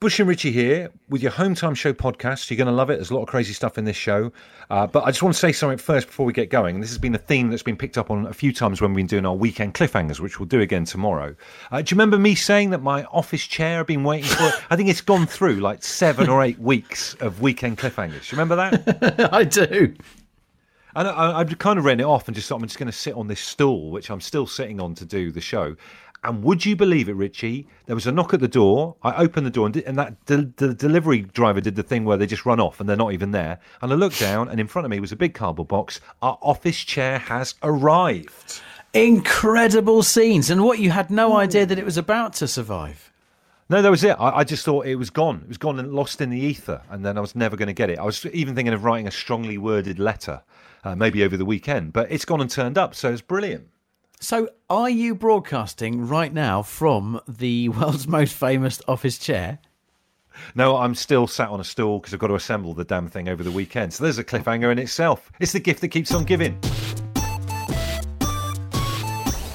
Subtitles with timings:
[0.00, 2.48] Bush and Richie here with your Home Time Show podcast.
[2.48, 2.94] You're going to love it.
[2.94, 4.32] There's a lot of crazy stuff in this show.
[4.70, 6.76] Uh, but I just want to say something first before we get going.
[6.76, 8.92] And this has been a theme that's been picked up on a few times when
[8.92, 11.36] we've been doing our weekend cliffhangers, which we'll do again tomorrow.
[11.70, 14.76] Uh, do you remember me saying that my office chair had been waiting for I
[14.76, 18.30] think it's gone through like seven or eight weeks of weekend cliffhangers.
[18.30, 19.30] Do you remember that?
[19.34, 19.94] I do.
[20.96, 22.96] And I, I've kind of written it off and just thought I'm just going to
[22.96, 25.76] sit on this stool, which I'm still sitting on to do the show.
[26.22, 27.66] And would you believe it, Richie?
[27.86, 28.96] There was a knock at the door.
[29.02, 32.18] I opened the door, and, and that de- the delivery driver did the thing where
[32.18, 33.58] they just run off and they're not even there.
[33.80, 36.00] And I looked down, and in front of me was a big cardboard box.
[36.20, 38.60] Our office chair has arrived.
[38.92, 43.10] Incredible scenes, and what you had no idea that it was about to survive.
[43.70, 44.16] No, that was it.
[44.18, 45.42] I, I just thought it was gone.
[45.44, 47.72] It was gone and lost in the ether, and then I was never going to
[47.72, 47.98] get it.
[47.98, 50.42] I was even thinking of writing a strongly worded letter,
[50.84, 53.68] uh, maybe over the weekend, but it's gone and turned up, so it's brilliant.
[54.22, 59.60] So, are you broadcasting right now from the world's most famous office chair?
[60.54, 63.30] No, I'm still sat on a stool because I've got to assemble the damn thing
[63.30, 63.94] over the weekend.
[63.94, 65.32] So there's a cliffhanger in itself.
[65.40, 66.60] It's the gift that keeps on giving.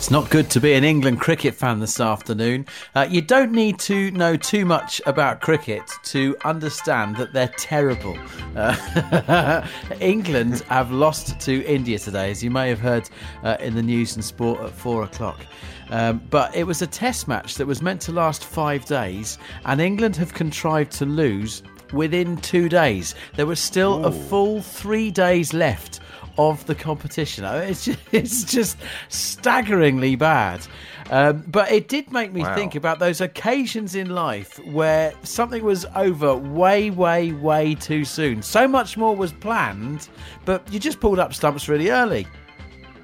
[0.06, 2.68] It's not good to be an England cricket fan this afternoon.
[2.94, 8.16] Uh, you don't need to know too much about cricket to understand that they're terrible.
[8.56, 9.68] Uh,
[10.00, 13.10] England have lost to India today, as you may have heard
[13.44, 15.44] uh, in the news and sport at four o'clock.
[15.90, 19.82] Um, but it was a test match that was meant to last five days, and
[19.82, 23.16] England have contrived to lose within two days.
[23.36, 24.10] There was still Ooh.
[24.10, 26.00] a full three days left
[26.38, 27.46] of the competition.
[27.46, 28.78] It's just, it's just
[29.10, 30.66] staggeringly bad.
[31.12, 32.56] Um, but it did make me wow.
[32.56, 38.42] think about those occasions in life where something was over way, way, way too soon.
[38.42, 40.10] So much more was planned,
[40.46, 42.26] but you just pulled up stumps really early.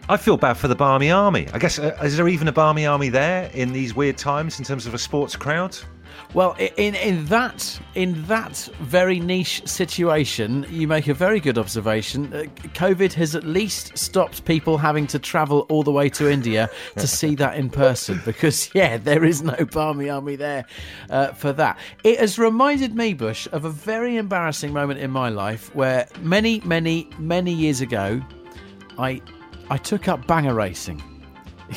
[0.09, 1.48] I feel bad for the Barmy Army.
[1.54, 4.66] I guess, uh, is there even a Barmy Army there in these weird times in
[4.66, 5.78] terms of a sports crowd?
[6.34, 12.30] Well, in in that in that very niche situation, you make a very good observation.
[12.74, 17.06] COVID has at least stopped people having to travel all the way to India to
[17.06, 20.66] see that in person, because yeah, there is no Barmy Army there
[21.09, 21.78] uh, for that.
[22.06, 26.62] It has reminded me, Bush, of a very embarrassing moment in my life where many,
[26.63, 28.22] many, many years ago,
[28.98, 29.22] I
[29.69, 31.03] I took up banger racing.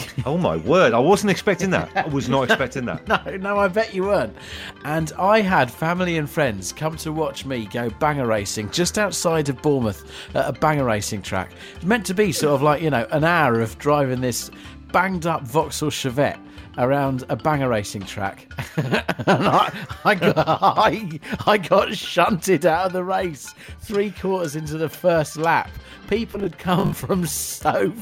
[0.27, 0.93] oh my word!
[0.93, 1.91] I wasn't expecting that.
[1.97, 3.07] I was not expecting that.
[3.09, 4.37] no, no, I bet you weren't.
[4.85, 9.49] And I had family and friends come to watch me go banger racing just outside
[9.49, 11.53] of Bournemouth at a banger racing track.
[11.77, 14.51] It's meant to be sort of like you know an hour of driving this
[14.93, 16.41] banged up Vauxhall Chevette
[16.79, 18.49] around a banger racing track.
[18.77, 19.73] and I,
[20.05, 25.37] I, got, I, I got shunted out of the race three quarters into the first
[25.37, 25.71] lap.
[26.09, 27.95] People had come from Stoke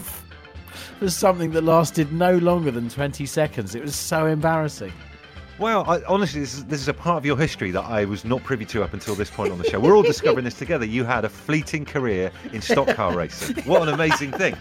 [0.99, 3.75] for something that lasted no longer than 20 seconds.
[3.75, 4.93] It was so embarrassing.
[5.59, 8.25] Well, I, honestly, this is, this is a part of your history that I was
[8.25, 9.79] not privy to up until this point on the show.
[9.79, 10.85] We're all discovering this together.
[10.85, 13.57] You had a fleeting career in stock car racing.
[13.65, 14.57] What an amazing thing!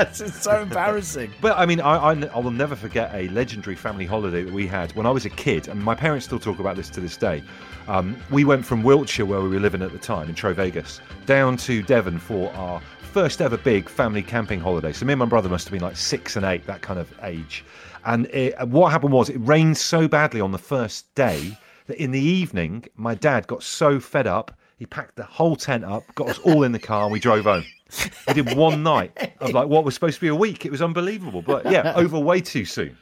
[0.00, 1.32] it's so embarrassing.
[1.40, 4.66] But I mean, I, I, I, will never forget a legendary family holiday that we
[4.66, 7.16] had when I was a kid, and my parents still talk about this to this
[7.16, 7.42] day.
[7.88, 11.56] Um, we went from Wiltshire, where we were living at the time, in Trovegas, down
[11.58, 12.80] to Devon for our
[13.16, 14.92] first ever big family camping holiday.
[14.92, 17.10] So me and my brother must have been like six and eight, that kind of
[17.22, 17.64] age.
[18.04, 21.56] And it, what happened was it rained so badly on the first day
[21.86, 25.82] that in the evening, my dad got so fed up, he packed the whole tent
[25.82, 27.64] up, got us all in the car, and we drove home.
[28.28, 30.66] We did one night of like what was supposed to be a week.
[30.66, 31.40] It was unbelievable.
[31.40, 32.98] But yeah, over way too soon.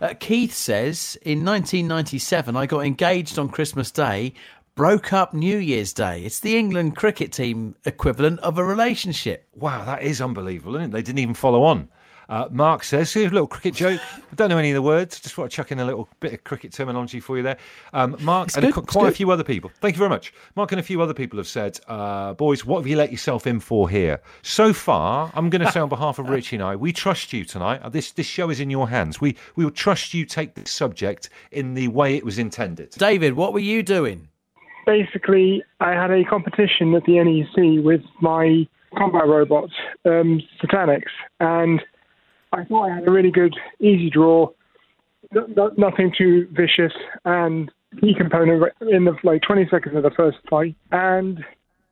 [0.00, 4.34] Uh, Keith says in 1997, I got engaged on Christmas Day,
[4.76, 6.22] broke up New Year's Day.
[6.22, 9.48] It's the England cricket team equivalent of a relationship.
[9.54, 10.92] Wow, that is unbelievable, isn't it?
[10.92, 11.88] They didn't even follow on.
[12.28, 14.00] Uh, Mark says, here's a little cricket joke.
[14.02, 15.18] I don't know any of the words.
[15.18, 17.56] Just want to chuck in a little bit of cricket terminology for you there.
[17.94, 19.70] Um, Mark it's and a, quite a few other people.
[19.80, 20.34] Thank you very much.
[20.56, 23.46] Mark and a few other people have said, uh, boys, what have you let yourself
[23.46, 24.20] in for here?
[24.42, 27.44] So far, I'm going to say on behalf of Richie and I, we trust you
[27.44, 27.80] tonight.
[27.80, 29.20] Uh, this this show is in your hands.
[29.22, 32.90] We we will trust you take this subject in the way it was intended.
[32.90, 34.28] David, what were you doing?
[34.86, 38.66] Basically, I had a competition at the NEC with my
[38.96, 39.72] combat robots,
[40.04, 41.02] um, Satanix,
[41.40, 41.82] and
[42.52, 44.48] I thought I had a really good, easy draw,
[45.76, 46.92] nothing too vicious,
[47.24, 51.44] and key component in the like 20 seconds of the first fight, and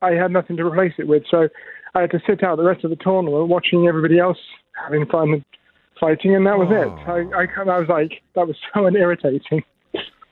[0.02, 1.24] I had nothing to replace it with.
[1.30, 1.48] So
[1.94, 4.38] I had to sit out the rest of the tournament watching everybody else
[4.82, 5.44] having fun
[6.00, 6.74] fighting, and that was oh.
[6.74, 7.34] it.
[7.34, 9.62] I, I, I was like, that was so irritating.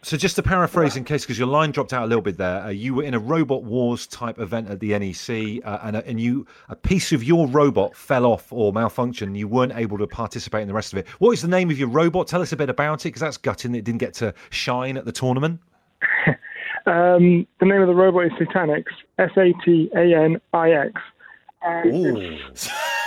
[0.05, 2.63] So, just to paraphrase in case, because your line dropped out a little bit there,
[2.63, 6.07] uh, you were in a Robot Wars type event at the NEC, uh, and, a,
[6.09, 9.39] and you a piece of your robot fell off or malfunctioned.
[9.39, 11.07] You weren't able to participate in the rest of it.
[11.21, 12.27] What is the name of your robot?
[12.27, 13.77] Tell us a bit about it, because that's gutting.
[13.77, 15.61] It didn't get to shine at the tournament.
[16.87, 18.87] um, the name of the robot is Satanix.
[19.19, 21.01] S A T A N I X.
[21.87, 22.39] Ooh,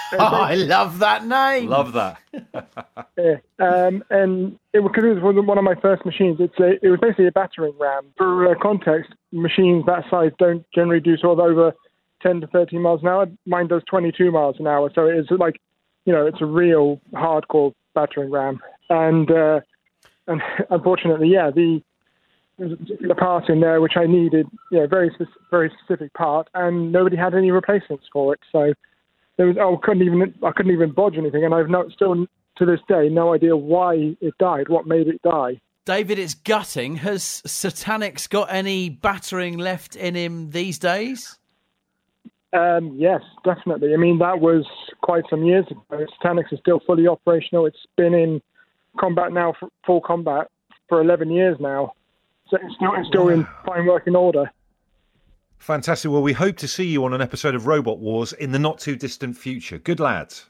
[0.20, 1.70] Oh, I love that name.
[1.70, 2.20] love that.
[3.18, 3.38] Yeah.
[3.60, 6.38] Um, and it because it was one of my first machines.
[6.40, 8.08] It's a, it was basically a battering ram.
[8.18, 11.74] For uh, context, machines that size don't generally do sort of over
[12.22, 13.28] 10 to 13 miles an hour.
[13.46, 15.62] Mine does 22 miles an hour, so it's like,
[16.06, 18.60] you know, it's a real hardcore battering ram.
[18.90, 19.62] And uh,
[20.28, 21.82] and unfortunately, yeah, the
[22.58, 25.10] there's a particular part in there which I needed, you know, very
[25.52, 28.40] very specific part, and nobody had any replacements for it.
[28.52, 28.74] So
[29.38, 32.26] there was, I couldn't even I couldn't even bodge anything, and I've not still
[32.58, 35.60] to this day no idea why it died, what made it die.
[35.86, 36.98] David, it's gutting.
[36.98, 41.38] Has Satanix got any battering left in him these days?
[42.54, 43.94] Um, yes, definitely.
[43.94, 44.66] I mean, that was
[45.02, 46.06] quite some years ago.
[46.24, 47.68] Satanix is still fully operational.
[47.68, 48.42] It's been in
[48.98, 50.48] combat now, for, full combat,
[50.90, 51.94] for 11 years now.
[52.50, 54.52] So it's still, it's still in fine working order.
[55.60, 56.12] Fantastic.
[56.12, 58.78] Well, we hope to see you on an episode of Robot Wars in the not
[58.80, 59.78] too distant future.
[59.80, 60.46] Good lads.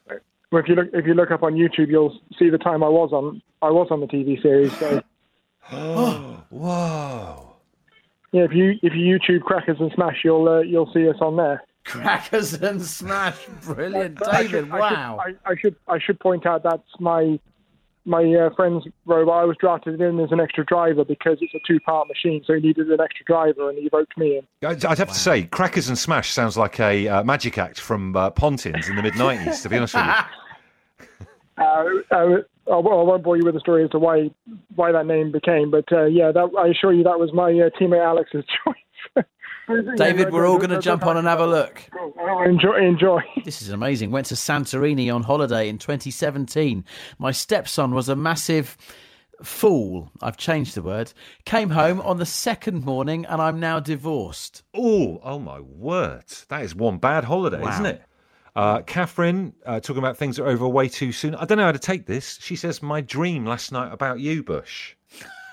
[0.51, 2.89] Well, if you look if you look up on YouTube, you'll see the time I
[2.89, 4.75] was on I was on the TV series.
[4.77, 5.01] So
[5.71, 7.55] oh, Whoa.
[8.31, 11.37] yeah, if you if you YouTube Crackers and Smash, you'll uh, you'll see us on
[11.37, 11.63] there.
[11.85, 13.37] Crackers and Smash.
[13.63, 14.17] Brilliant.
[14.19, 15.19] But I David, should- I should- wow.
[15.25, 17.39] I, I should I should point out that's my
[18.05, 19.41] my uh, friend's robot.
[19.41, 22.53] I was drafted in as an extra driver because it's a two part machine, so
[22.53, 24.67] he needed an extra driver, and he roped me in.
[24.67, 28.15] I'd I'd have to say, Crackers and Smash sounds like a uh, magic act from
[28.15, 30.11] uh, Pontins in the mid 90s, to be honest with you.
[31.57, 34.29] Uh, uh, I won't I won't bore you with the story as to why
[34.75, 37.69] why that name became, but uh, yeah, that, I assure you that was my uh,
[37.79, 39.25] teammate Alex's choice.
[39.95, 41.81] David, we're all going to jump on and have a look.
[41.97, 43.21] Oh, enjoy, enjoy.
[43.43, 44.11] This is amazing.
[44.11, 46.85] Went to Santorini on holiday in 2017.
[47.17, 48.77] My stepson was a massive
[49.43, 50.11] fool.
[50.21, 51.13] I've changed the word.
[51.45, 54.63] Came home on the second morning and I'm now divorced.
[54.73, 56.25] Oh, oh my word.
[56.49, 57.71] That is one bad holiday, Wow.
[57.71, 58.01] isn't it?
[58.55, 61.35] Uh, Catherine, uh, talking about things that are over way too soon.
[61.35, 62.37] I don't know how to take this.
[62.41, 64.95] She says, My dream last night about you, Bush.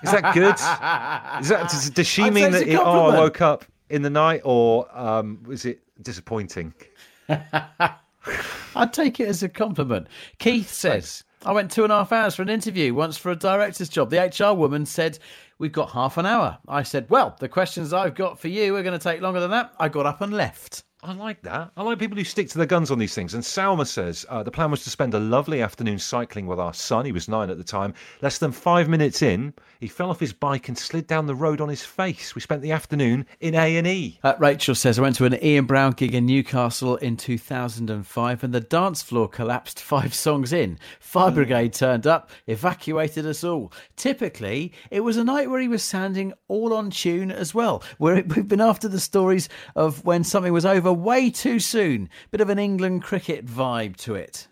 [0.03, 0.53] Is that good?
[1.43, 4.01] Is that, does, does she I'd mean that, a it, oh, I woke up in
[4.01, 6.73] the night, or um, was it disappointing?
[7.29, 10.07] I'd take it as a compliment.
[10.39, 13.35] Keith says, I went two and a half hours for an interview, once for a
[13.35, 14.09] director's job.
[14.09, 15.19] The HR woman said,
[15.59, 16.57] We've got half an hour.
[16.67, 19.51] I said, Well, the questions I've got for you are going to take longer than
[19.51, 19.71] that.
[19.79, 20.83] I got up and left.
[21.05, 21.69] I like that.
[21.75, 23.33] I like people who stick to their guns on these things.
[23.33, 26.73] And Salma says uh, the plan was to spend a lovely afternoon cycling with our
[26.73, 27.05] son.
[27.05, 27.93] He was nine at the time.
[28.21, 31.59] Less than five minutes in, he fell off his bike and slid down the road
[31.59, 32.35] on his face.
[32.35, 34.17] We spent the afternoon in A and E.
[34.23, 38.53] Uh, Rachel says, I went to an Ian Brown gig in Newcastle in 2005 and
[38.53, 40.79] the dance floor collapsed five songs in.
[41.01, 43.73] Fire brigade turned up, evacuated us all.
[43.97, 47.83] Typically, it was a night where he was sounding all on tune as well.
[47.97, 52.09] Where we've been after the stories of when something was over way too soon.
[52.31, 54.47] Bit of an England cricket vibe to it.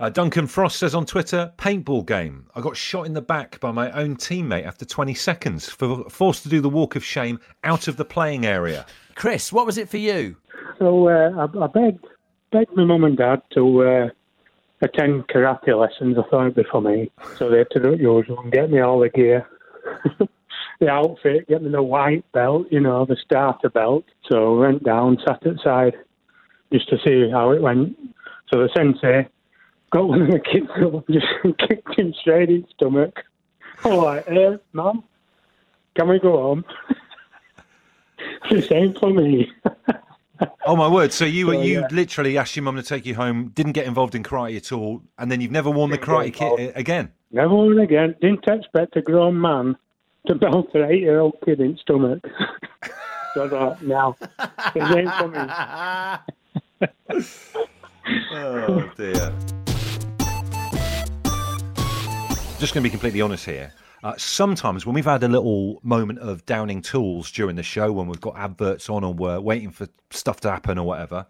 [0.00, 2.46] Uh, Duncan Frost says on Twitter, paintball game.
[2.54, 6.44] I got shot in the back by my own teammate after 20 seconds, for, forced
[6.44, 8.86] to do the walk of shame out of the playing area.
[9.16, 10.36] Chris, what was it for you?
[10.78, 12.06] So uh, I, I begged,
[12.52, 14.08] begged my mum and dad to uh,
[14.82, 16.16] attend karate lessons.
[16.16, 17.10] I thought it'd be for me.
[17.36, 19.48] So they had to do it usual and get me all the gear.
[20.80, 24.04] the outfit, get the white belt, you know, the starter belt.
[24.30, 25.94] So went down, sat outside
[26.72, 27.96] just to see how it went.
[28.52, 29.28] So the sensei
[29.90, 31.26] got one of the kids up and just
[31.68, 33.24] kicked him straight in the stomach.
[33.84, 35.04] I'm like, hey, mum,
[35.96, 36.64] can we go home?
[38.50, 39.50] the same for me.
[40.64, 41.12] Oh my word!
[41.12, 41.88] So you So, you yeah.
[41.90, 45.02] literally asked your mum to take you home, didn't get involved in karate at all,
[45.18, 47.12] and then you've never worn the Didn't get karate kit again.
[47.32, 48.14] Never worn again.
[48.20, 49.76] Didn't expect a grown man
[50.26, 52.24] to belt an eight year old kid in stomach.
[53.34, 54.16] so I thought, now,
[54.74, 56.90] it ain't for me.
[58.32, 59.32] Oh dear.
[62.58, 63.72] Just going to be completely honest here.
[64.02, 68.06] Uh, sometimes when we've had a little moment of downing tools during the show, when
[68.06, 71.26] we've got adverts on or we're waiting for stuff to happen or whatever,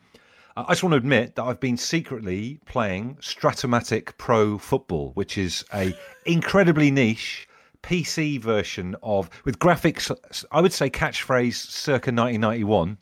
[0.57, 5.39] uh, I just want to admit that I've been secretly playing Strat-O-Matic Pro Football, which
[5.39, 5.95] is a
[6.27, 7.48] incredibly niche
[7.83, 10.15] PC version of with graphics.
[10.51, 12.99] I would say catchphrase circa 1991.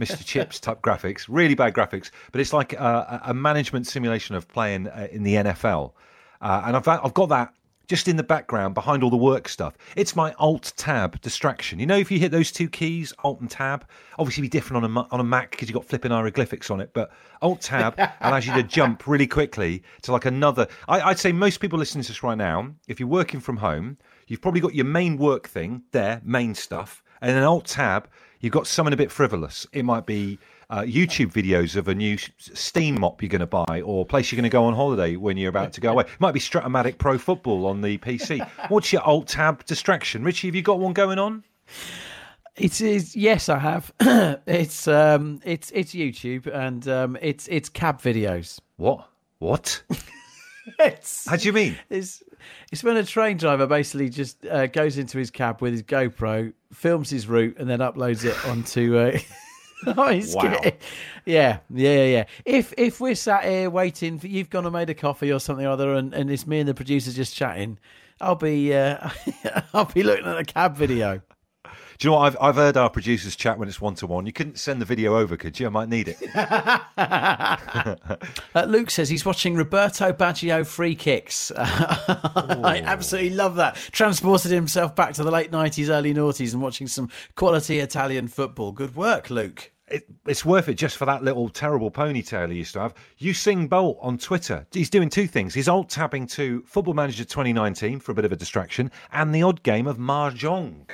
[0.00, 0.24] Mr.
[0.24, 4.88] Chips type graphics, really bad graphics, but it's like a, a management simulation of playing
[4.88, 5.92] uh, in the NFL.
[6.40, 7.54] Uh, and I've, I've got that
[7.88, 9.76] just in the background behind all the work stuff.
[9.96, 11.78] It's my Alt Tab distraction.
[11.78, 13.86] You know, if you hit those two keys, Alt and Tab,
[14.18, 16.92] obviously be different on a on a Mac because you've got flipping hieroglyphics on it.
[16.92, 17.10] But
[17.40, 20.66] Alt Tab allows you to jump really quickly to like another.
[20.88, 23.98] I, I'd say most people listening to this right now, if you're working from home,
[24.26, 28.08] you've probably got your main work thing there, main stuff, and then Alt Tab,
[28.40, 29.66] you've got something a bit frivolous.
[29.72, 30.38] It might be
[30.72, 34.38] uh, YouTube videos of a new steam mop you're going to buy or place you're
[34.38, 36.04] going to go on holiday when you're about to go away.
[36.04, 38.48] It might be Strat-O-Matic Pro Football on the PC.
[38.70, 40.24] What's your Alt Tab distraction?
[40.24, 41.44] Richie, have you got one going on?
[42.56, 43.92] It is yes, I have.
[44.00, 48.58] it's um, it's it's YouTube and um, it's it's cab videos.
[48.76, 49.06] What?
[49.40, 49.82] What?
[50.78, 51.78] it's How do you mean?
[51.90, 52.22] it's
[52.70, 56.52] it's when a train driver basically just uh, goes into his cab with his GoPro,
[56.72, 58.98] films his route, and then uploads it onto.
[58.98, 59.18] Uh,
[59.96, 60.60] oh, it's Wow.
[61.24, 62.24] Yeah, yeah, yeah.
[62.44, 65.66] If if we're sat here waiting for you've gone and made a coffee or something
[65.66, 67.78] or other, and, and it's me and the producer just chatting,
[68.20, 69.10] I'll be uh,
[69.74, 71.20] I'll be looking at a cab video.
[72.02, 72.32] Do you know what?
[72.32, 74.26] I've, I've heard our producers chat when it's one to one.
[74.26, 75.68] You couldn't send the video over, could you?
[75.68, 76.18] I might need it.
[78.54, 81.50] Uh, Luke says he's watching Roberto Baggio free kicks.
[81.56, 83.76] I absolutely love that.
[83.92, 88.72] Transported himself back to the late 90s, early noughties and watching some quality Italian football.
[88.72, 89.72] Good work, Luke.
[89.92, 92.94] It, it's worth it just for that little terrible ponytail he used to have.
[93.20, 94.66] Usain Bolt on Twitter.
[94.72, 95.54] He's doing two things.
[95.54, 99.42] He's alt tabbing to Football Manager 2019 for a bit of a distraction, and the
[99.42, 100.88] odd game of mahjong.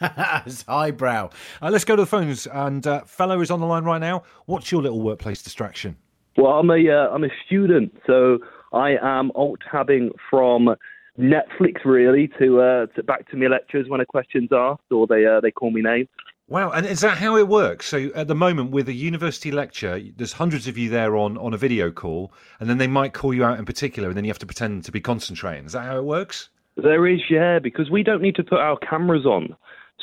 [0.46, 1.30] It's highbrow.
[1.62, 2.46] Uh, let's go to the phones.
[2.46, 4.22] And uh, fellow is on the line right now.
[4.46, 5.96] What's your little workplace distraction?
[6.36, 8.38] Well, I'm a uh, I'm a student, so
[8.72, 10.74] I am alt tabbing from
[11.18, 15.24] Netflix really to uh, to back to my lectures when a question's asked or they
[15.24, 16.08] uh, they call me names.
[16.46, 17.86] Wow, and is that how it works?
[17.86, 21.54] So at the moment, with a university lecture, there's hundreds of you there on, on
[21.54, 24.30] a video call, and then they might call you out in particular, and then you
[24.30, 25.64] have to pretend to be concentrating.
[25.64, 26.50] Is that how it works?
[26.76, 29.56] There is, yeah, because we don't need to put our cameras on,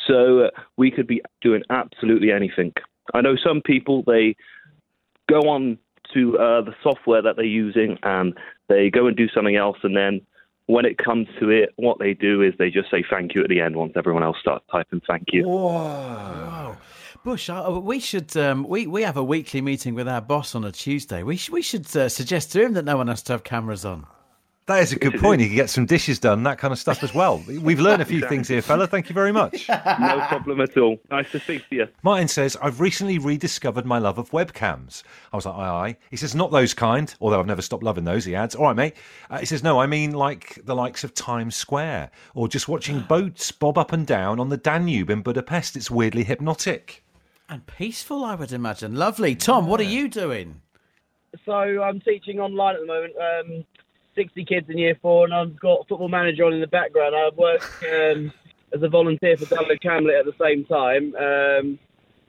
[0.08, 2.72] so uh, we could be doing absolutely anything.
[3.14, 4.34] I know some people they
[5.28, 5.78] go on
[6.12, 8.36] to uh, the software that they're using and
[8.68, 10.20] they go and do something else, and then
[10.66, 13.48] when it comes to it, what they do is they just say thank you at
[13.48, 15.48] the end once everyone else starts typing thank you.
[15.48, 16.76] Wow.
[17.24, 20.64] Bush, uh, we should um, we we have a weekly meeting with our boss on
[20.64, 21.22] a Tuesday.
[21.22, 23.84] We sh- we should uh, suggest to him that no one has to have cameras
[23.84, 24.06] on.
[24.66, 25.40] That is a good point.
[25.40, 27.42] You can get some dishes done, that kind of stuff as well.
[27.48, 28.86] We've learned a few things here, fella.
[28.86, 29.68] Thank you very much.
[30.02, 30.98] No problem at all.
[31.10, 31.88] Nice to speak to you.
[32.02, 35.02] Martin says, I've recently rediscovered my love of webcams.
[35.32, 35.96] I was like, aye, aye.
[36.10, 38.54] He says, not those kind, although I've never stopped loving those, he adds.
[38.54, 38.94] All right, mate.
[39.30, 43.00] Uh, he says, no, I mean like the likes of Times Square or just watching
[43.08, 45.76] boats bob up and down on the Danube in Budapest.
[45.76, 47.04] It's weirdly hypnotic.
[47.48, 48.94] And peaceful, I would imagine.
[48.94, 49.34] Lovely.
[49.34, 50.62] Tom, what are you doing?
[51.44, 53.12] So I'm teaching online at the moment.
[53.16, 53.64] Um,
[54.14, 57.14] 60 kids in year four, and I've got football manager on in the background.
[57.14, 58.32] I work um,
[58.74, 61.14] as a volunteer for Dulwich Hamlet at the same time.
[61.16, 61.78] Um,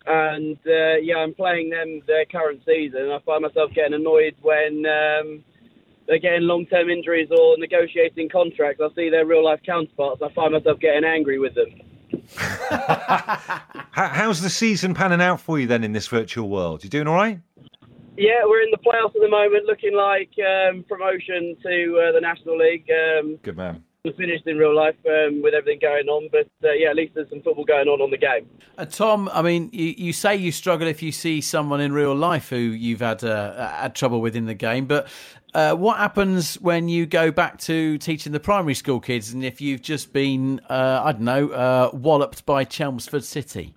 [0.05, 3.09] and uh, yeah, I'm playing them their current season.
[3.11, 5.43] I find myself getting annoyed when um,
[6.07, 8.81] they're getting long-term injuries or negotiating contracts.
[8.83, 10.21] I see their real-life counterparts.
[10.21, 11.69] I find myself getting angry with them.
[13.91, 16.83] How's the season panning out for you then in this virtual world?
[16.83, 17.39] You doing all right?
[18.15, 22.21] Yeah, we're in the playoffs at the moment, looking like um, promotion to uh, the
[22.21, 22.87] National League.
[22.91, 23.83] Um, Good man.
[24.05, 27.15] we're finished in real life um, with everything going on, but uh, yeah, at least
[27.15, 28.47] there's some football going on on the game.
[28.77, 32.13] Uh, Tom, I mean, you, you say you struggle if you see someone in real
[32.13, 35.07] life who you've had uh, had trouble with in the game, but
[35.55, 39.61] uh, what happens when you go back to teaching the primary school kids and if
[39.61, 43.73] you've just been, uh, I don't know, uh, walloped by Chelmsford City?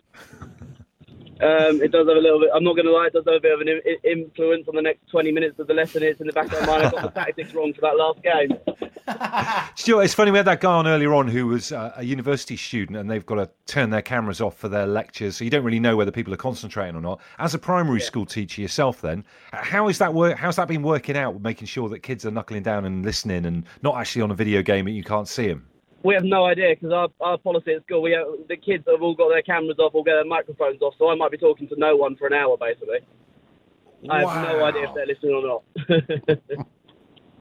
[1.41, 2.51] Um, it does have a little bit.
[2.55, 4.75] I'm not going to lie, it does have a bit of an in- influence on
[4.75, 6.03] the next 20 minutes of the lesson.
[6.03, 6.85] It's in the back of my mind.
[6.85, 8.59] I got the tactics wrong for that last game.
[9.77, 12.57] Stuart, it's funny we had that guy on earlier on who was uh, a university
[12.57, 15.65] student and they've got to turn their cameras off for their lectures, so you don't
[15.65, 17.21] really know whether people are concentrating or not.
[17.39, 20.39] As a primary school teacher yourself, then how is that work?
[20.39, 23.65] How's that been working out, making sure that kids are knuckling down and listening and
[23.83, 25.67] not actually on a video game and you can't see them?
[26.07, 29.03] We have no idea because our, our policy at school, we have, the kids have
[29.03, 31.67] all got their cameras off, all got their microphones off, so I might be talking
[31.67, 32.99] to no one for an hour basically.
[34.09, 35.63] I have no idea if they're listening or not.
[36.29, 36.39] and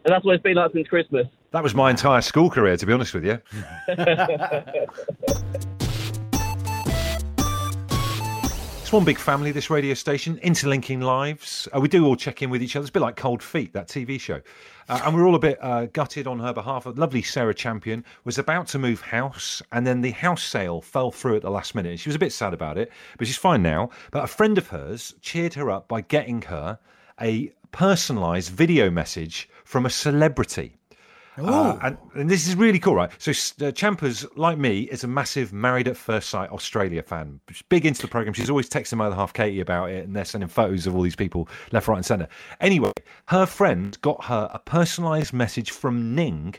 [0.03, 1.27] that's what it's been like since Christmas.
[1.51, 3.39] That was my entire school career, to be honest with you.
[8.85, 11.67] It's one big family, this radio station, interlinking lives.
[11.75, 12.83] Uh, we do all check in with each other.
[12.83, 14.41] It's a bit like Cold Feet, that TV show.
[14.87, 16.85] Uh, and we're all a bit uh, gutted on her behalf.
[16.85, 21.09] A lovely Sarah Champion was about to move house, and then the house sale fell
[21.09, 21.99] through at the last minute.
[21.99, 23.89] She was a bit sad about it, but she's fine now.
[24.11, 26.77] But a friend of hers cheered her up by getting her
[27.19, 30.77] a personalised video message from a celebrity.
[31.37, 33.11] Uh, and, and this is really cool, right?
[33.17, 33.31] So,
[33.65, 37.39] uh, Champers, like me, is a massive Married at First Sight Australia fan.
[37.49, 38.33] She's big into the program.
[38.33, 41.01] She's always texting my other half, Katie, about it, and they're sending photos of all
[41.01, 42.27] these people left, right, and centre.
[42.61, 42.91] Anyway,
[43.27, 46.55] her friend got her a personalised message from Ning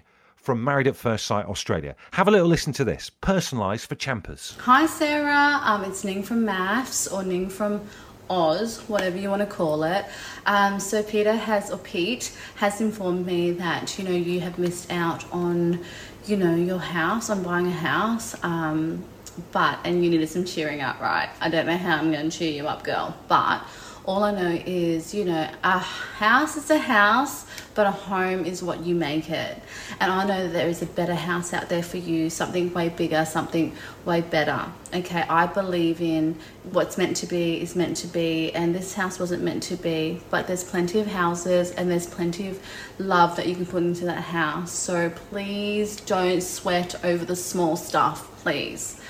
[0.47, 1.97] from Married at First Sight Australia.
[2.13, 4.57] Have a little listen to this, personalised for Champers.
[4.61, 7.81] Hi Sarah, um, it's Ning from MAFS or Ning from
[8.29, 10.05] Oz, whatever you want to call it.
[10.47, 14.91] Um, so Peter has, or Pete, has informed me that you know you have missed
[14.93, 15.85] out on,
[16.27, 18.35] you know, your house, on buying a house.
[18.43, 19.05] Um,
[19.53, 21.29] but and you needed some cheering up, right?
[21.41, 23.63] I don't know how I'm going to cheer you up, girl, but
[24.07, 27.45] all I know is, you know, a house is a house,
[27.75, 29.61] but a home is what you make it.
[30.01, 32.89] And I know that there is a better house out there for you, something way
[32.89, 34.65] bigger, something way better.
[34.95, 36.39] Okay, I believe in
[36.71, 40.21] what's meant to be is meant to be, and this house wasn't meant to be,
[40.31, 42.63] but there's plenty of houses and there's plenty of
[42.99, 44.71] love that you can put into that house.
[44.71, 49.01] So please don't sweat over the small stuff, please.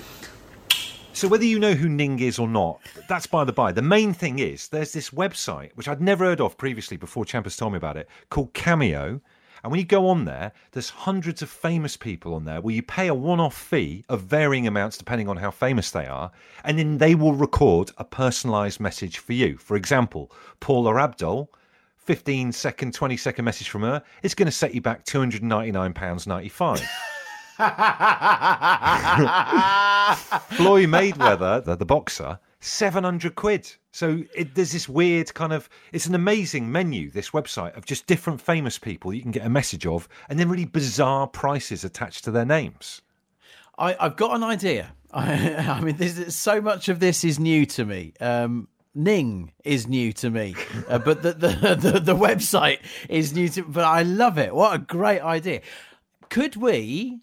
[1.17, 3.73] So whether you know who Ning is or not, that's by the by.
[3.73, 7.57] The main thing is there's this website which I'd never heard of previously before Champers
[7.57, 9.23] told me about it called Cameo.
[9.65, 12.83] And when you go on there, there's hundreds of famous people on there where you
[12.83, 16.31] pay a one off fee of varying amounts depending on how famous they are.
[16.65, 19.57] And then they will record a personalised message for you.
[19.57, 20.31] For example,
[20.61, 21.51] Paula Abdul,
[21.97, 26.87] 15 second, 20 second message from her it's going to set you back £299.95.
[30.57, 33.73] Floyd Mayweather, the, the boxer, 700 quid.
[33.93, 38.07] So it, there's this weird kind of, it's an amazing menu, this website, of just
[38.07, 42.25] different famous people you can get a message of, and then really bizarre prices attached
[42.25, 43.01] to their names.
[43.79, 44.93] I, I've got an idea.
[45.13, 48.13] I, I mean, this, so much of this is new to me.
[48.21, 50.55] Um, Ning is new to me,
[50.89, 52.79] uh, but the, the, the the website
[53.11, 53.63] is new to.
[53.63, 54.55] But I love it.
[54.55, 55.61] What a great idea!
[56.31, 57.21] Could we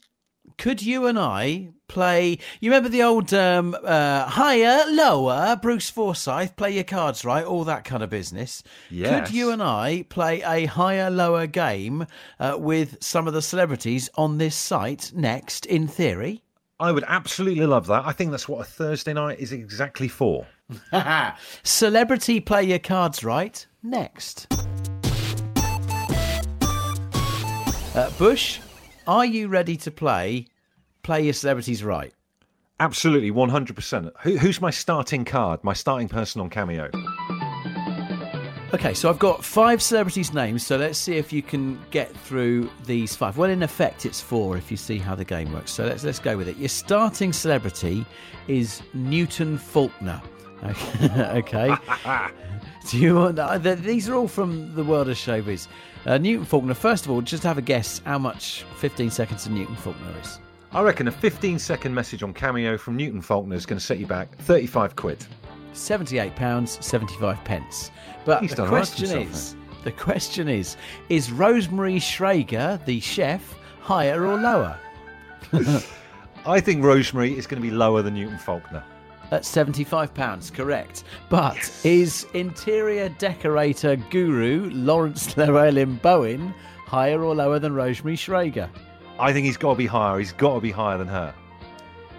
[0.57, 2.37] could you and I play?
[2.59, 7.63] You remember the old um, uh, higher, lower, Bruce Forsyth, play your cards right, all
[7.65, 8.63] that kind of business.
[8.89, 9.27] Yes.
[9.27, 12.05] Could you and I play a higher, lower game
[12.39, 16.43] uh, with some of the celebrities on this site next, in theory?
[16.79, 18.05] I would absolutely love that.
[18.05, 20.45] I think that's what a Thursday night is exactly for.
[21.63, 24.47] Celebrity play your cards right next.
[27.95, 28.59] Uh, Bush,
[29.07, 30.47] are you ready to play
[31.03, 32.13] Play Your Celebrities Right?
[32.79, 34.11] Absolutely, 100%.
[34.21, 36.89] Who, who's my starting card, my starting person on Cameo?
[38.73, 42.71] Okay, so I've got five celebrities' names, so let's see if you can get through
[42.85, 43.37] these five.
[43.37, 45.71] Well, in effect, it's four if you see how the game works.
[45.71, 46.57] So let's let's go with it.
[46.57, 48.03] Your starting celebrity
[48.47, 50.21] is Newton Faulkner.
[50.63, 51.75] Okay.
[52.89, 53.39] Do you want?
[53.39, 55.67] Uh, these are all from the world of showbiz.
[56.05, 56.73] Uh, Newton Faulkner.
[56.73, 60.39] First of all, just have a guess how much 15 seconds of Newton Faulkner is.
[60.71, 63.99] I reckon a 15 second message on Cameo from Newton Faulkner is going to set
[63.99, 65.25] you back 35 quid.
[65.73, 67.91] 78 pounds 75 pence.
[68.25, 70.77] But He's the done all right for question himself, is, the question is,
[71.09, 74.77] is Rosemary Shrager, the chef, higher or lower?
[76.45, 78.83] I think Rosemary is going to be lower than Newton Faulkner.
[79.33, 81.05] At 75 pounds, correct.
[81.27, 86.53] But is interior decorator guru Laurence Llewelyn-Bowen
[86.85, 88.69] higher or lower than Rosemary Shrager?
[89.17, 90.19] I think he's got to be higher.
[90.19, 91.33] He's got to be higher than her.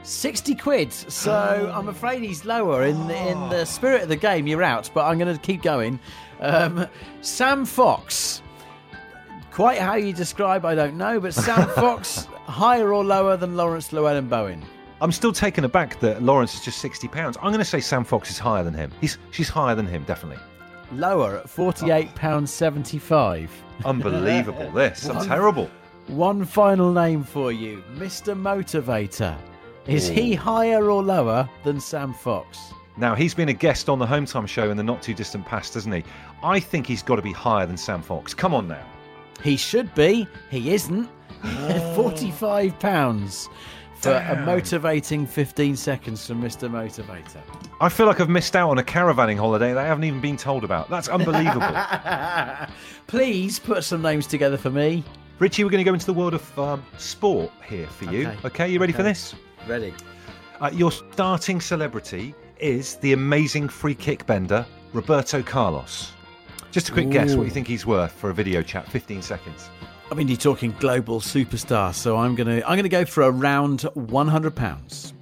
[0.02, 0.92] 60 quid.
[0.92, 2.82] So I'm afraid he's lower.
[2.82, 5.62] In the, in the spirit of the game, you're out, but I'm going to keep
[5.62, 6.00] going.
[6.40, 6.88] Um,
[7.20, 8.42] Sam Fox.
[9.52, 13.90] Quite how you describe, I don't know, but Sam Fox, higher or lower than Laurence
[13.92, 14.64] Llewelyn-Bowen?
[15.00, 17.36] I'm still taken aback that Laurence is just 60 pounds.
[17.38, 18.92] I'm going to say Sam Fox is higher than him.
[19.00, 20.42] He's she's higher than him, definitely.
[20.92, 23.48] Lower at £48.75.
[23.84, 24.70] Unbelievable.
[24.72, 25.08] this.
[25.08, 25.70] I'm terrible.
[26.06, 28.38] One final name for you Mr.
[28.38, 29.36] Motivator.
[29.86, 32.72] Is he higher or lower than Sam Fox?
[32.96, 35.44] Now he's been a guest on the Home Time show in the not too distant
[35.44, 36.04] past, hasn't he?
[36.42, 38.32] I think he's got to be higher than Sam Fox.
[38.32, 38.86] Come on now.
[39.42, 40.28] He should be.
[40.50, 41.08] He isn't.
[41.42, 41.94] Oh.
[41.96, 43.48] Forty-five pounds
[44.04, 46.70] for a motivating fifteen seconds from Mr.
[46.70, 47.40] Motivator.
[47.80, 50.36] I feel like I've missed out on a caravanning holiday that I haven't even been
[50.36, 50.88] told about.
[50.88, 51.76] That's unbelievable.
[53.06, 55.04] Please put some names together for me.
[55.38, 58.28] Richie, we're going to go into the world of um, sport here for you.
[58.28, 58.38] Okay.
[58.44, 59.34] Okay, you ready for this?
[59.66, 59.92] Ready?
[60.60, 66.12] Uh, your starting celebrity is the amazing free kick bender, Roberto Carlos.
[66.70, 69.70] Just a quick guess what you think he's worth for a video chat, 15 seconds.
[70.10, 74.28] I mean, you're talking global superstar, so I'm gonna I'm gonna go for around one
[74.28, 75.12] hundred pounds.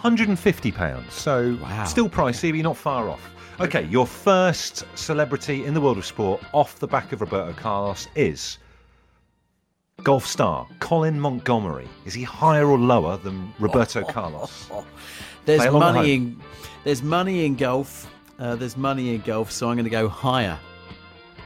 [0.00, 1.12] 150 pounds.
[1.12, 1.82] So Wow.
[1.84, 3.20] still pricey, but you're not far off.
[3.58, 8.06] Okay, your first celebrity in the world of sport off the back of Roberto Carlos
[8.14, 8.58] is
[10.04, 11.88] golf star Colin Montgomerie.
[12.04, 14.70] Is he higher or lower than Roberto Carlos?
[15.46, 16.40] There's Play along at money in
[16.84, 18.08] there's money in golf.
[18.38, 20.56] Uh, there's money in golf, so I'm going to go higher.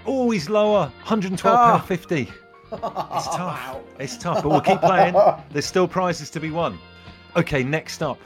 [0.05, 0.93] Oh, he's lower.
[1.05, 1.79] 112 Ah.
[1.79, 2.31] pound 50.
[2.73, 3.77] It's tough.
[3.99, 5.15] It's tough, but we'll keep playing.
[5.51, 6.79] There's still prizes to be won.
[7.37, 8.19] Okay, next up.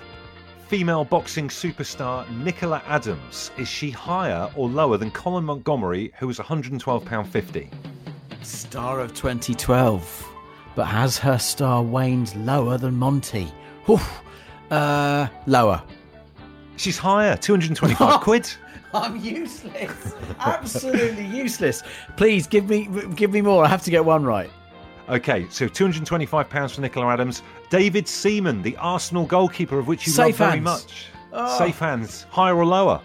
[0.68, 3.52] Female boxing superstar Nicola Adams.
[3.56, 7.72] Is she higher or lower than Colin Montgomerie, who was £112.50?
[8.42, 10.28] Star of 2012.
[10.74, 13.52] But has her star waned lower than Monty?
[13.88, 14.22] Oof.
[14.70, 15.82] Uh, lower.
[16.76, 18.50] She's higher, 225 quid.
[18.94, 20.14] I'm useless.
[20.40, 21.83] Absolutely useless.
[22.16, 23.64] Please give me give me more.
[23.64, 24.51] I have to get one right.
[25.09, 27.42] Okay, so £225 for Nicola Adams.
[27.70, 30.64] David Seaman, the Arsenal goalkeeper, of which you Safe love very hands.
[30.64, 31.07] much.
[31.33, 31.59] Oh.
[31.59, 32.27] Safe hands.
[32.31, 33.01] Higher or lower?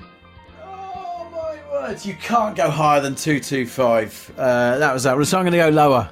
[0.63, 2.03] Oh my word!
[2.03, 4.31] You can't go higher than two two five.
[4.37, 5.23] Uh, that was that.
[5.25, 6.09] So I'm going to go lower.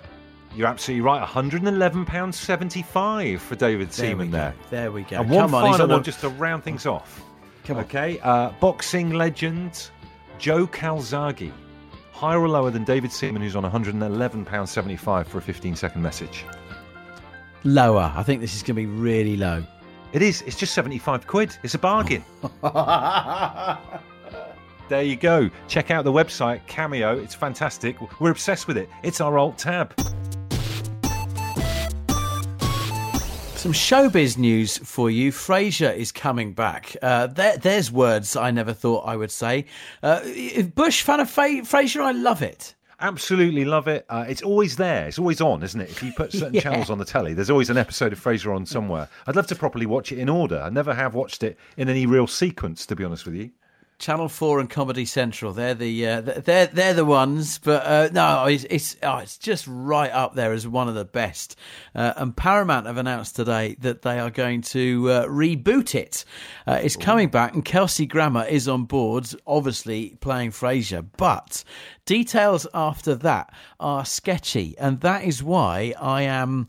[0.55, 1.23] You're absolutely right.
[1.27, 4.55] £111.75 for David There Seaman there.
[4.71, 5.19] There we go.
[5.21, 7.23] And one Come on, final on a- one just to round things off.
[7.69, 7.83] Come on.
[7.83, 9.91] Okay, uh, boxing legend
[10.39, 11.51] Joe Calzaghe.
[12.11, 16.45] Higher or lower than David Seaman, who's on £111.75 for a 15 second message?
[17.63, 18.11] Lower.
[18.15, 19.63] I think this is going to be really low.
[20.13, 20.41] It is.
[20.47, 21.55] It's just 75 quid.
[21.61, 22.25] It's a bargain.
[24.89, 25.51] there you go.
[25.67, 27.19] Check out the website, Cameo.
[27.19, 27.97] It's fantastic.
[28.19, 28.89] We're obsessed with it.
[29.03, 29.93] It's our alt tab.
[33.59, 35.33] Some showbiz news for you.
[35.33, 36.95] Frasier is coming back.
[37.01, 39.65] Uh, there, there's words I never thought I would say.
[40.01, 42.73] Uh, if Bush fan of Fa- Frasier, I love it.
[43.01, 44.05] Absolutely love it.
[44.07, 45.07] Uh, it's always there.
[45.09, 45.89] It's always on, isn't it?
[45.89, 46.61] If you put certain Yeah.
[46.61, 49.09] channels on the telly, there's always an episode of Frasier on somewhere.
[49.27, 50.61] I'd love to properly watch it in order.
[50.61, 53.51] I never have watched it in any real sequence, to be honest with you.
[53.99, 55.51] Channel Four and Comedy Central.
[55.51, 57.59] They're the uh, they're they're the ones.
[57.59, 61.05] But uh, no, it's it's, oh, it's just right up there as one of the
[61.05, 61.57] best.
[61.93, 66.23] Uh, and Paramount have announced today that they are going to uh, reboot it.
[66.65, 71.05] Uh, it's coming back, and Kelsey Grammer is on board, obviously playing Frasier.
[71.17, 71.63] But
[72.05, 76.67] details after that are sketchy, and that is why I am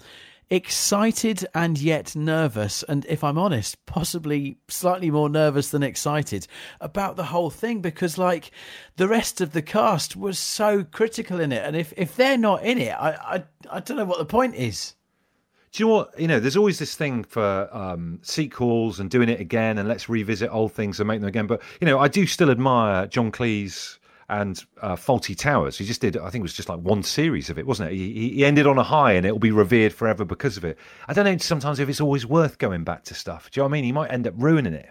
[0.50, 6.46] excited and yet nervous and if i'm honest possibly slightly more nervous than excited
[6.80, 8.50] about the whole thing because like
[8.96, 12.64] the rest of the cast was so critical in it and if if they're not
[12.64, 14.94] in it i i, I don't know what the point is
[15.72, 16.18] Do you know what?
[16.18, 20.08] You know, there's always this thing for um, sequels and doing it again and let's
[20.08, 21.46] revisit old things and make them again.
[21.46, 23.99] But, you know, I do still admire John Cleese
[24.30, 25.76] and uh, Fawlty Towers.
[25.76, 27.96] He just did, I think it was just like one series of it, wasn't it?
[27.96, 30.78] He, he ended on a high and it'll be revered forever because of it.
[31.08, 33.50] I don't know sometimes if it's always worth going back to stuff.
[33.50, 33.84] Do you know what I mean?
[33.84, 34.88] He might end up ruining it.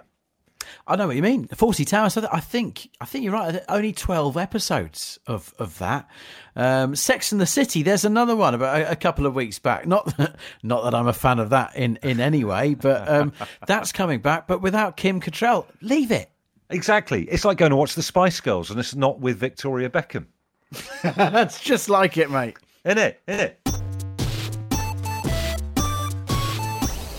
[0.86, 1.47] I know what you mean.
[1.47, 2.17] Fawlty Towers.
[2.17, 3.60] I think I think you're right.
[3.69, 6.08] Only twelve episodes of of that.
[6.56, 7.82] Um, Sex and the City.
[7.82, 9.88] There's another one about a, a couple of weeks back.
[9.88, 13.34] Not that, not that I'm a fan of that in in any way, but um,
[13.67, 14.47] that's coming back.
[14.47, 16.30] But without Kim Cattrall, leave it.
[16.69, 17.23] Exactly.
[17.23, 20.27] It's like going to watch the Spice Girls and it's not with Victoria Beckham.
[21.03, 22.58] that's just like it, mate.
[22.86, 23.21] Isn't it?
[23.27, 23.60] Isn't it?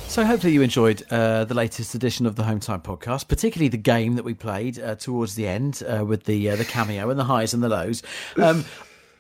[0.08, 3.76] So hopefully you enjoyed uh, the latest edition of the Home Time podcast, particularly the
[3.76, 7.18] game that we played uh, towards the end uh, with the uh, the cameo and
[7.18, 8.02] the highs and the lows.
[8.36, 8.64] Um,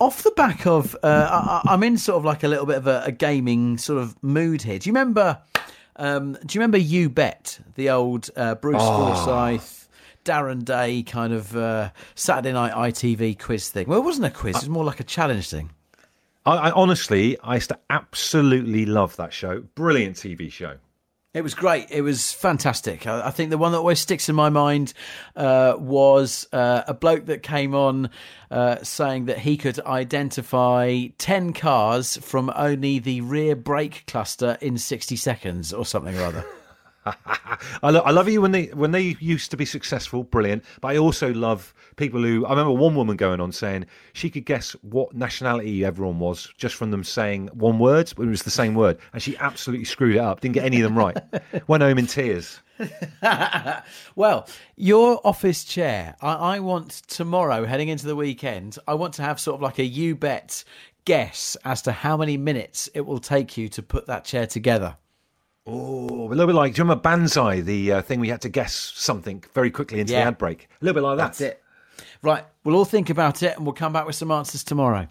[0.00, 2.88] off the back of, uh, I, I'm in sort of like a little bit of
[2.88, 4.80] a, a gaming sort of mood here.
[4.80, 5.38] Do you remember?
[5.94, 9.79] Um, do you remember You Bet, the old uh, Bruce Forsyth,
[10.24, 13.86] Darren Day kind of uh, Saturday night ITV quiz thing?
[13.88, 15.70] Well, it wasn't a quiz; it was more like a challenge thing.
[16.46, 19.60] I, I honestly, I used to absolutely love that show.
[19.74, 20.76] Brilliant TV show.
[21.32, 21.92] It was great.
[21.92, 23.06] It was fantastic.
[23.06, 24.92] I, I think the one that always sticks in my mind
[25.36, 28.10] uh, was uh, a bloke that came on
[28.50, 34.76] uh, saying that he could identify 10 cars from only the rear brake cluster in
[34.76, 36.44] 60 seconds or something or other.
[37.06, 40.64] I, lo- I love you when they when they used to be successful, brilliant.
[40.80, 42.44] But I also love people who.
[42.44, 46.74] I remember one woman going on saying she could guess what nationality everyone was just
[46.74, 50.16] from them saying one word, but it was the same word, and she absolutely screwed
[50.16, 50.40] it up.
[50.40, 51.16] Didn't get any of them right.
[51.68, 52.60] Went home in tears.
[54.16, 59.22] well, your office chair, I, I want tomorrow, heading into the weekend, I want to
[59.22, 60.64] have sort of like a you bet
[61.04, 64.96] guess as to how many minutes it will take you to put that chair together.
[65.66, 66.74] Oh, a little bit like.
[66.74, 70.12] Do you remember Banzai, the uh, thing we had to guess something very quickly into
[70.12, 70.20] Yeah.
[70.22, 70.68] the ad break?
[70.80, 71.24] A little bit like that.
[71.26, 71.62] That's it.
[72.22, 75.06] Right, we'll all think about it and we'll come back with some answers tomorrow.